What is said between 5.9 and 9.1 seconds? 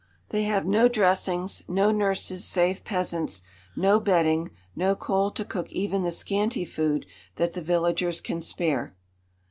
the scanty food that the villagers can spare.